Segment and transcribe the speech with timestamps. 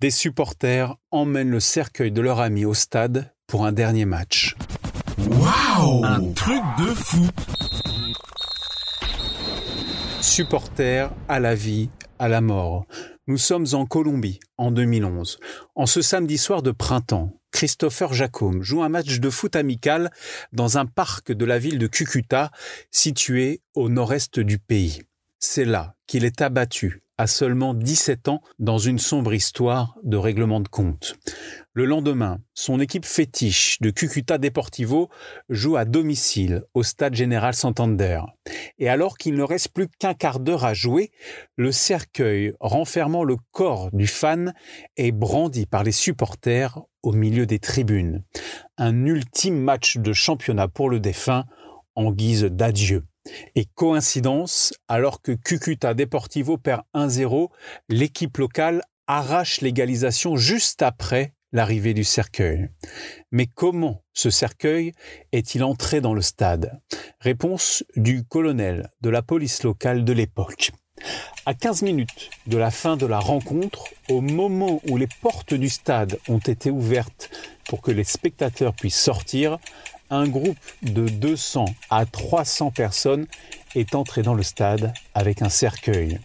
[0.00, 4.56] Des supporters emmènent le cercueil de leur ami au stade pour un dernier match.
[5.18, 7.28] Waouh Un truc de fou
[10.22, 12.86] Supporters à la vie, à la mort.
[13.26, 15.38] Nous sommes en Colombie en 2011.
[15.74, 20.10] En ce samedi soir de printemps, Christopher Jacome joue un match de foot amical
[20.54, 22.50] dans un parc de la ville de Cucuta,
[22.90, 25.02] situé au nord-est du pays.
[25.40, 30.60] C'est là qu'il est abattu à seulement 17 ans dans une sombre histoire de règlement
[30.60, 31.16] de compte.
[31.74, 35.10] Le lendemain, son équipe fétiche de Cucuta Deportivo
[35.50, 38.22] joue à domicile au stade général Santander.
[38.78, 41.10] Et alors qu'il ne reste plus qu'un quart d'heure à jouer,
[41.56, 44.54] le cercueil renfermant le corps du fan
[44.96, 48.24] est brandi par les supporters au milieu des tribunes.
[48.78, 51.44] Un ultime match de championnat pour le défunt
[51.96, 53.04] en guise d'adieu.
[53.54, 57.48] Et coïncidence, alors que Cucuta Deportivo perd 1-0,
[57.88, 62.68] l'équipe locale arrache l'égalisation juste après l'arrivée du cercueil.
[63.32, 64.92] Mais comment ce cercueil
[65.32, 66.80] est-il entré dans le stade?
[67.20, 70.70] Réponse du colonel de la police locale de l'époque.
[71.46, 75.68] À 15 minutes de la fin de la rencontre, au moment où les portes du
[75.68, 77.30] stade ont été ouvertes
[77.64, 79.58] pour que les spectateurs puissent sortir,
[80.10, 83.26] un groupe de 200 à 300 personnes
[83.74, 86.18] est entré dans le stade avec un cercueil.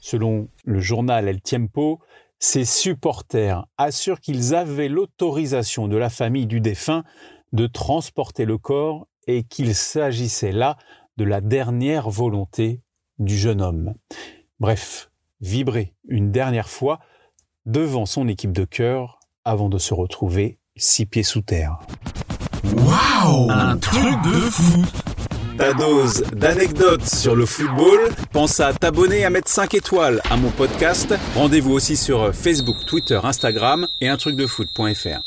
[0.00, 2.00] Selon le journal El Tiempo,
[2.38, 7.04] ces supporters assurent qu'ils avaient l'autorisation de la famille du défunt
[7.52, 10.76] de transporter le corps et qu'il s'agissait là
[11.16, 12.82] de la dernière volonté
[13.18, 13.94] du jeune homme.
[14.60, 17.00] Bref, vibrer une dernière fois
[17.64, 21.78] devant son équipe de cœur avant de se retrouver six pieds sous terre.
[22.72, 24.84] Waouh Un truc de fou
[25.56, 28.10] ta dose d'anecdotes sur le football.
[28.32, 31.14] Pense à t'abonner et à mettre 5 étoiles à mon podcast.
[31.36, 35.20] Rendez-vous aussi sur Facebook, Twitter, Instagram et un truc de foot.fr.